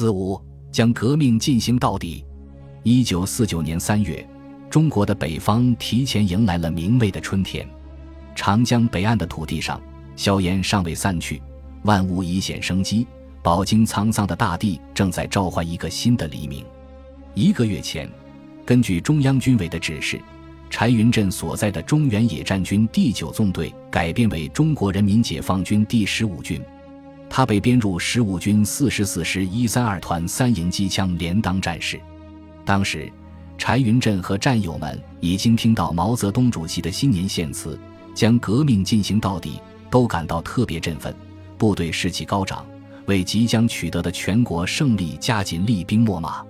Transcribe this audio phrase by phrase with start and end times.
[0.00, 0.40] 四五
[0.72, 2.24] 将革命进行到底。
[2.84, 4.26] 一九四九年三月，
[4.70, 7.68] 中国的北方提前迎来了明媚的春天。
[8.34, 9.78] 长江北岸的土地上，
[10.16, 11.42] 硝烟尚未散去，
[11.82, 13.06] 万物已显生机。
[13.42, 16.64] 饱经沧桑的大地正在召唤一个新的黎明。
[17.34, 18.10] 一个月前，
[18.64, 20.18] 根据中央军委的指示，
[20.70, 26.58] 柴云振所在的中原野战军第九纵队改编为中国人民解放军第十五军。
[27.30, 31.98] 他被编入十五军四十四师一三二团三营机枪连当战士。
[32.64, 33.10] 当时，
[33.56, 37.78] 柴云振和战友们已经听到毛泽东主席的新年献词。
[38.12, 41.14] 将革命进行到底，都感到特别振奋，
[41.56, 42.66] 部队士气高涨，
[43.06, 46.44] 为即将取得的全国胜利加紧厉兵秣马。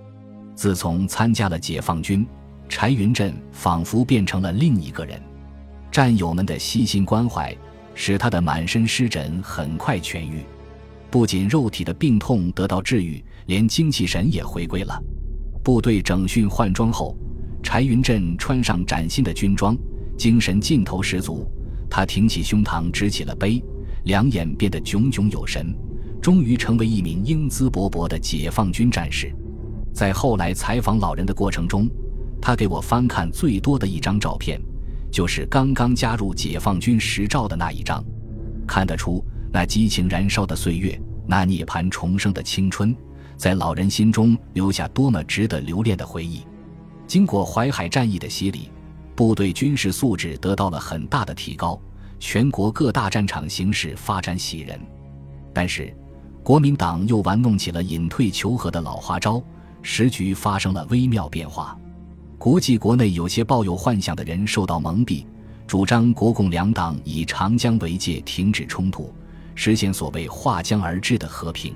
[0.55, 2.27] 自从参加了解放军，
[2.67, 5.21] 柴云振仿佛变成了另一个人。
[5.93, 7.55] 战友们的悉心关怀，
[7.95, 10.43] 使他的满身湿疹很快痊愈。
[11.11, 15.03] 不仅肉体的病痛得到治愈，连精气神也回归了。
[15.63, 17.17] 部队整训换装后，
[17.63, 19.77] 柴云振穿上崭新的军装。
[20.17, 21.51] 精神劲头十足，
[21.89, 23.63] 他挺起胸膛，直起了背，
[24.05, 25.75] 两眼变得炯炯有神，
[26.21, 29.35] 终于成为一名英姿勃勃的解放军战士。
[29.95, 31.89] 在后来采访老人的过程中，
[32.39, 34.61] 他给我翻看最多的一张照片，
[35.11, 38.05] 就是刚刚加入解放军时照的那一张。
[38.67, 42.95] 看得出，那激情燃烧的岁月，那涅槃重生的青春，
[43.37, 46.45] 在老人心中留下多么值得留恋的回忆。
[47.07, 48.71] 经过淮海战役的洗礼。
[49.17, 51.79] 部队军事素质得到了很大的提高，
[52.19, 54.81] 全国各大战场形势发展喜人。
[55.53, 55.95] 但是，
[56.43, 59.43] 国民党又玩弄起了隐退求和的老花招，
[59.83, 61.79] 时局发生了微妙变化。
[62.39, 65.27] 国际国内有些抱有幻想的人受到蒙蔽，
[65.67, 69.13] 主张国共两党以长江为界，停止冲突，
[69.63, 71.75] 实现所谓划江而治的和平。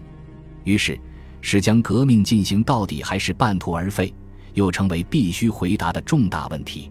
[0.64, 0.98] 于是，
[1.42, 4.10] 是将革命进行到底，还是半途而废，
[4.54, 6.90] 又成为必须回答的重大问题。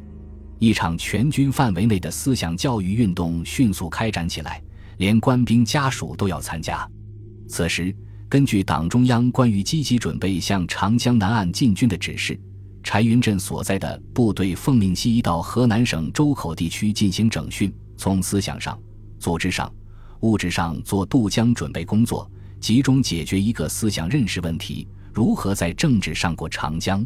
[0.59, 4.61] 一场全军范围内的思想教育运动迅速开展起来，
[4.97, 6.87] 连官兵家属都要参加。
[7.47, 7.91] 此时，
[8.29, 12.39] 根据党中央关于积极准备向长江南岸进军的指示，
[12.83, 18.77] 柴云振所在的部队奉命西移到河南省周口地区进行整训，从思想上、
[19.17, 19.73] 组织上、
[20.23, 22.29] 物质上做渡江准备工作，
[22.61, 27.05] 集中解决一个思想认识问题：如何在政治上过长江。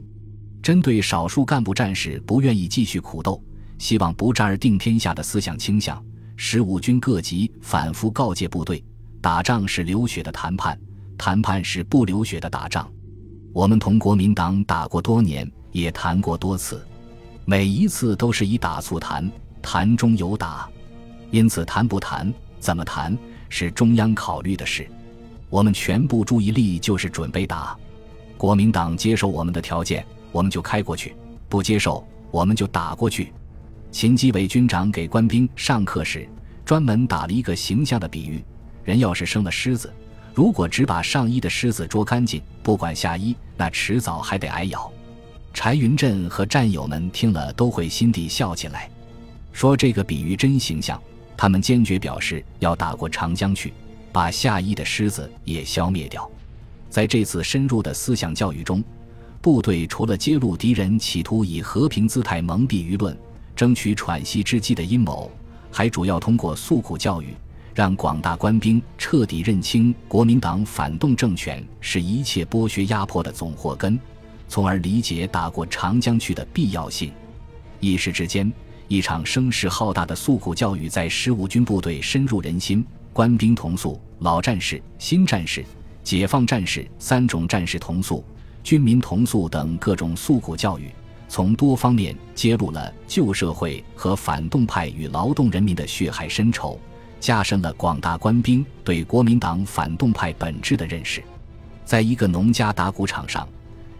[0.61, 3.43] 针对少数干部战士不愿意继续苦斗。
[3.79, 6.03] 希望不战而定天下的思想倾向，
[6.35, 8.83] 十五军各级反复告诫部队：
[9.19, 10.79] 打仗是流血的谈判，
[11.17, 12.87] 谈判是不流血的打仗。
[13.51, 16.85] 我们同国民党打过多年，也谈过多次，
[17.45, 19.27] 每一次都是以打促谈，
[19.59, 20.69] 谈中有打。
[21.29, 23.17] 因此，谈不谈，怎么谈，
[23.49, 24.87] 是中央考虑的事。
[25.49, 27.77] 我们全部注意力就是准备打。
[28.37, 31.11] 国民党接受我们的条件，我们就开过去；
[31.47, 33.31] 不接受，我们就打过去。
[33.91, 36.27] 秦基伟军长给官兵上课时，
[36.65, 38.43] 专门打了一个形象的比喻：
[38.83, 39.91] 人要是生了虱子，
[40.33, 44.91] 如果只把上衣的虱子捉干净，不管下衣，那迟早还得挨咬。
[45.53, 48.89] 柴云振和战友们听了都会心底笑起来，
[49.53, 51.01] 说这个比喻真形象。
[51.37, 53.71] 他们坚决表示要打过长江去，
[54.11, 56.29] 把下衣的狮子也消灭掉。
[56.89, 58.83] 在这次深入的思想教育中，
[59.39, 63.15] 部队除了揭露敌人企图以和平姿态蒙蔽舆论，
[63.55, 65.31] 争取喘息之机的阴谋，
[65.71, 67.35] 还主要通过诉苦教育，
[67.75, 73.99] 让广大官兵彻底认清国民党反动政权是一切剥削压迫的总祸根，
[74.47, 77.11] 从而理解打过长江去的必要性。
[77.79, 78.51] 一时之间，
[78.87, 85.65] 一场声势浩大的诉苦教育在十五军部队深入人心，官兵同诉，老战士、新战士、
[86.03, 88.23] 解放战士三种战士同诉，
[88.63, 90.89] 军民同诉等各种诉苦教育。
[91.27, 96.79] 从多方面揭露了旧社会和反动派与劳动人民的血海深仇，
[97.19, 101.21] 加深了广大官兵对国民党反动派本质的认识。
[101.83, 103.45] 在一个农家打谷场上，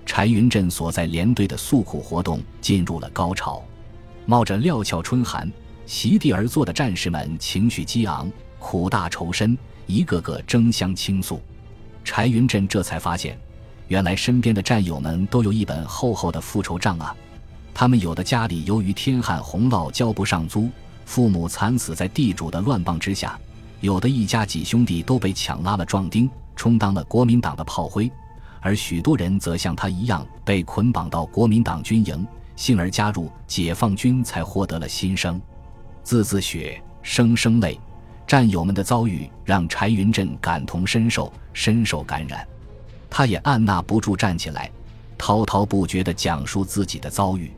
[0.05, 3.61] 柴云振所在连队的诉苦活动进入了高潮。
[4.27, 5.49] 冒着料峭春寒，
[5.85, 8.29] 席地而坐的战士们情绪激昂，
[8.59, 11.41] 苦大仇深，一个个争相倾诉。
[12.03, 13.39] 柴云振这才发现。
[13.87, 17.15] 原来身边的战友们都有一本厚厚的复仇账啊！
[17.73, 20.69] 他们有的家里由于天旱洪涝交不上租，
[21.05, 23.39] 父母惨死在地主的乱棒之下；
[23.79, 28.11] 有的一家几兄弟都被抢拉了壮丁，充当了国民党的炮灰；
[28.59, 35.39] 而许多人则像他一样被捆绑到国民党军营，幸而加入解放军，才获得了新生。
[36.03, 37.79] 字字血，声声泪，
[38.25, 42.45] 战友们的遭遇让柴云振感同身受，深受感染。
[43.09, 44.69] 他也按捺不住站起来，
[45.17, 47.51] 滔滔不绝地讲述自己的遭遇：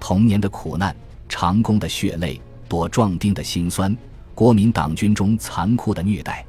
[0.00, 0.94] 童年的苦难、
[1.28, 3.96] 长工的血泪、躲壮丁的辛酸、
[4.34, 6.44] 国民党军中残酷的虐待。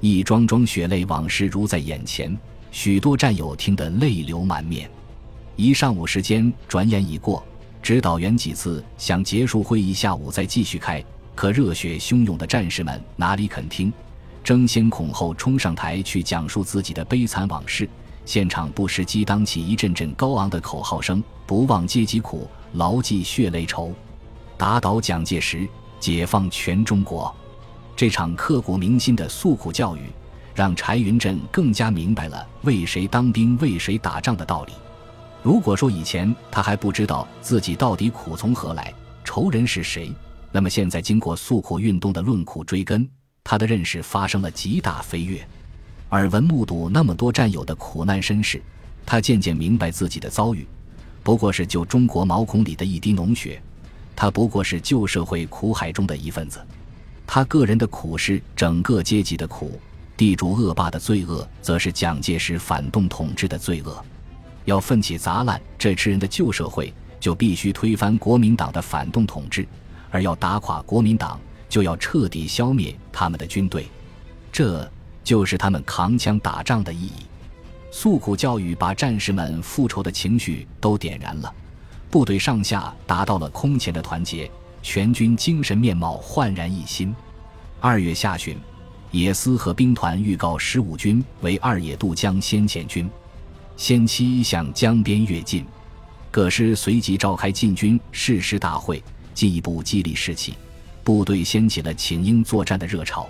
[0.00, 2.36] 一桩桩血泪往事如在眼前，
[2.72, 4.90] 许多战友听得泪流满面。
[5.60, 7.44] 一上午时间转眼已过，
[7.82, 11.04] 指导员几次想结束会议，下午再继续开，
[11.34, 13.92] 可热血汹涌的战士们哪里肯听，
[14.42, 17.86] 争先恐后冲上台去讲述自己的悲惨往事。
[18.24, 23.92] 现场不时激荡起一阵阵高昂的口号声：“不忘阶级苦，牢记血泪仇，
[24.56, 25.68] 打倒蒋介石，
[25.98, 27.30] 解放全中国。”
[27.94, 30.00] 这场刻骨铭心的诉苦教育，
[30.54, 34.72] 让柴云振更加明白了为谁当兵、为谁打仗的道理。
[35.42, 38.92] 如果说以前他还不知道自己到底苦从何来、
[39.24, 40.12] 仇人是谁，
[40.52, 43.08] 那么现在经过诉苦运动的论苦追根，
[43.42, 45.40] 他的认识发生了极大飞跃。
[46.10, 48.60] 耳闻目睹那么多战友的苦难身世，
[49.06, 50.66] 他渐渐明白自己的遭遇
[51.22, 53.62] 不过是旧中国毛孔里的一滴脓血，
[54.14, 56.60] 他不过是旧社会苦海中的一份子。
[57.26, 59.80] 他个人的苦是整个阶级的苦，
[60.16, 64.04] 地主恶霸的罪恶，则是蒋介石反动统治的罪恶。
[64.70, 69.64] 要奋起砸烂这吃人的旧社会，就必须推翻国民党的反动统治；
[70.10, 71.38] 而要打垮国民党，
[71.68, 73.88] 就要彻底消灭他们的军队。
[74.52, 74.88] 这
[75.24, 77.26] 就是他们扛枪打仗的意义。
[77.90, 81.52] 诉苦教育把战士们复仇的情绪都点燃了，
[82.08, 84.48] 部队上下达到了空前的团结。
[84.82, 87.14] 全军精神面貌焕然一新。
[87.80, 88.56] 二月下旬，
[89.10, 93.10] 野司和兵团预告十五军为二野渡江先遣军，
[93.80, 95.64] 先期向江边跃进。
[96.30, 100.52] 各师随即召开进军誓师大会，进一步激励士气。
[101.02, 103.26] 部队掀起了请缨作战的热潮。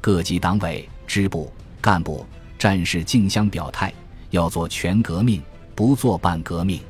[0.00, 2.24] 各级党委、支部、干部、
[2.56, 3.92] 战士竞相表态，
[4.30, 5.42] 要做全革命，
[5.74, 6.80] 不做半革命。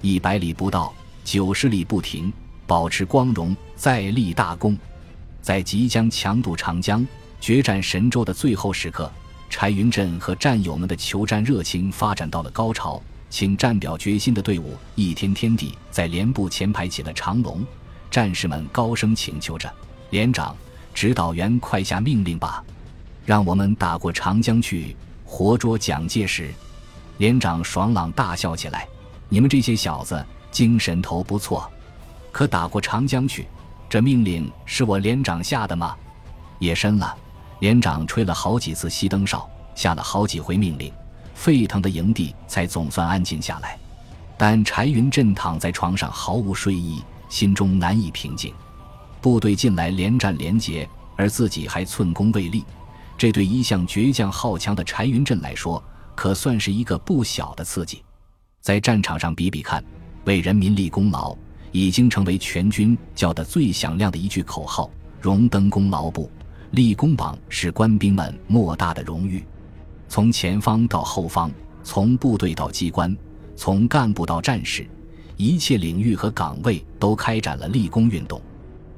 [0.00, 0.92] 一百里不到，
[1.22, 2.30] 九十里不停。
[2.66, 4.76] 保持光荣，再立大功。
[5.40, 7.06] 在即将强渡长江、
[7.40, 9.10] 决战神州的最后时刻，
[9.52, 13.00] 柴云振和战友们的求战热情发展到了高潮。
[13.28, 17.62] 请战表决心的队伍一天天地在连部前排起了长龙，
[18.10, 19.70] 战士们高声请求着
[20.08, 20.56] ：“连长、
[20.94, 22.64] 指导员，快下命令吧，
[23.26, 26.50] 让我们打过长江去，活捉蒋介石！”
[27.18, 28.88] 连长爽朗大笑起来
[29.28, 31.70] ：“你们这些小子精神头不错。”
[32.32, 33.46] 可打过长江去？
[33.88, 35.94] 这命令是我连长下的吗？
[36.58, 37.14] 夜深了，
[37.62, 40.92] 连长吹了好几次熄灯哨，下了好几回命令，
[41.32, 43.78] 沸腾的营地才总算安静下来。
[44.36, 48.52] 但柴云振躺在床上毫无睡意，心中难以平静。
[49.20, 52.64] 部队近来连战连捷，而自己还寸功未立，
[53.16, 55.80] 这对一向倔强好强的柴云振来说，
[56.16, 58.02] 可算是一个不小的刺激。
[58.60, 59.84] 在战场上比比看，
[60.24, 61.36] 为人民立功劳。
[61.70, 64.90] 已经成为全军叫得最响亮的一句口号。
[65.20, 66.28] 荣登功劳簿、
[66.72, 69.44] 立功榜是官兵们莫大的荣誉。
[70.08, 71.50] 从前方到后方，
[71.82, 73.14] 从部队到机关，
[73.54, 74.86] 从干部到战士，
[75.36, 78.40] 一切领域和岗位都开展了立功运动。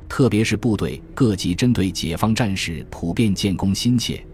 [0.09, 4.25] 特别是部队各级针对解放战士普遍建功心切，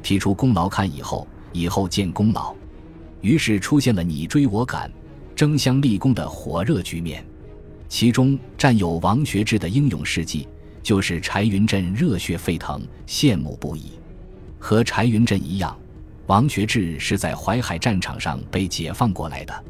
[0.00, 2.54] 提出功劳看以后，以后见功劳，
[3.22, 4.88] 于是出现了你追我赶、
[5.34, 7.26] 争相立功的火热局面。
[7.88, 10.46] 其中，战友王学志的英勇事迹，
[10.84, 13.92] 就是柴云振热血沸腾、羡慕不已。
[14.58, 15.74] 和柴云振一样，
[16.26, 19.64] 王学志是在淮海战场上被解放过来的。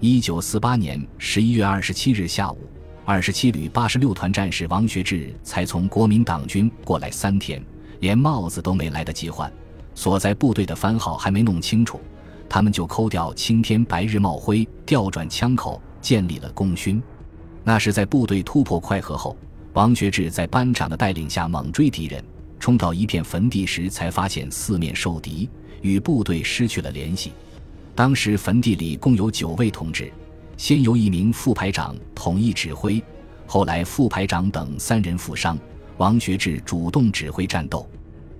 [0.00, 2.58] 一九四八年十一月二十七日下午，
[3.06, 7.64] 二十七旅八十六团战士王学志才从国民党军过来三天，
[8.00, 9.50] 连帽子都没来得及换，
[9.94, 11.98] 所在部队的番号还没弄清楚，
[12.50, 17.02] 他们就抠掉青天白日帽徽，调转枪口，建立了功勋。
[17.64, 19.36] 那是在部队突破快河后，
[19.72, 22.22] 王学志在班长的带领下猛追敌人，
[22.58, 25.48] 冲到一片坟地时，才发现四面受敌，
[25.80, 27.32] 与部队失去了联系。
[27.94, 30.12] 当时坟地里共有九位同志，
[30.56, 33.00] 先由一名副排长统一指挥，
[33.46, 35.56] 后来副排长等三人负伤，
[35.98, 37.88] 王学志主动指挥战斗。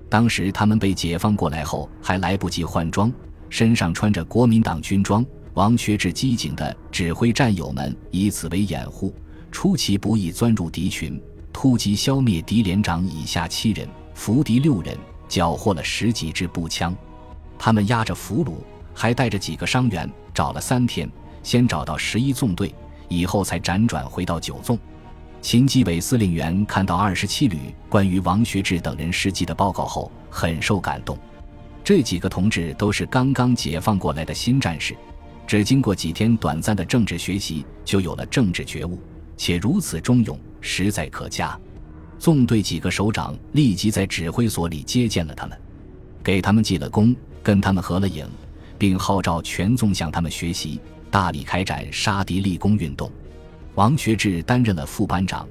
[0.09, 3.13] 当时他们被解放过来后，还来不及换装，
[3.49, 5.25] 身上穿着国民党军装。
[5.55, 9.15] 王学志机警地指挥战友们，以此为掩护，
[9.51, 11.21] 出其不意钻入敌群，
[11.53, 14.97] 突击消灭敌连长以下七人，俘敌六人，
[15.29, 16.97] 缴获了十几支步枪。
[17.59, 18.55] 他们押着俘虏，
[18.95, 21.11] 还带着几个伤员，找了三天，
[21.43, 22.75] 先找到十一纵队，
[23.09, 24.79] 以后才辗转回到九纵。
[25.43, 31.19] 秦基伟司令员看到二十七旅关于王学志等人事迹的报告后，很受感动。
[31.83, 34.95] 这几个同志都是刚刚解放过来的新战士，
[35.47, 38.99] 只经过几天短暂的政治学习，就有了政治觉悟，
[39.41, 41.59] 且如此忠勇，实在可嘉。
[42.19, 45.59] 纵队几个首长立即在指挥所里接见了他们，
[46.23, 48.29] 给他们记了功，跟他们合了影，
[48.77, 50.79] 并号召全纵向他们学习，
[51.11, 53.11] 大力开展杀敌立功运动。
[53.77, 55.49] 王学志担任了副班长。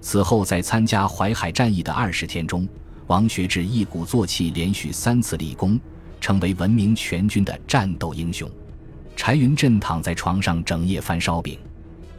[0.00, 2.66] 此后，在参加淮海战役的二十天中，
[3.06, 5.78] 王学志一鼓作气，连续三次立功，
[6.22, 8.50] 成为闻名全军的战斗英雄。
[9.14, 11.58] 柴云振躺在床上整夜翻烧饼，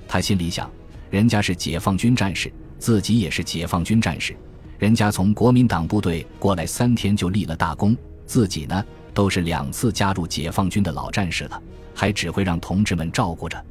[0.07, 0.69] 他心里想：
[1.09, 2.51] 人家是解放军战士。
[2.79, 4.37] 自己也是解放军战士，
[4.77, 7.97] 人家从国民党部队过来三天就立了大功，
[8.27, 8.85] 自己呢
[9.15, 11.59] 都是两次加入解放军的老战士了，
[11.95, 13.65] 还只会让同志们照顾着。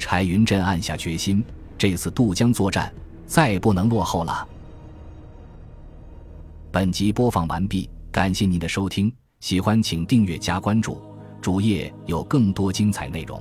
[0.00, 1.44] 柴云振暗下决心，
[1.78, 2.92] 这次渡江作战
[3.24, 4.48] 再不能落后了。
[6.72, 11.00] 本集播放完毕，感谢您的收听，喜欢请订阅加关注，
[11.40, 13.40] 主页有更多精彩内容。